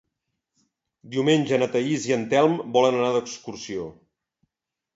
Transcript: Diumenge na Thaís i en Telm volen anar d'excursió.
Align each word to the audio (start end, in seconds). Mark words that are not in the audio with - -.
Diumenge 1.15 1.59
na 1.63 1.67
Thaís 1.75 2.09
i 2.13 2.17
en 2.17 2.25
Telm 2.33 2.57
volen 2.79 2.99
anar 3.03 3.13
d'excursió. 3.19 3.87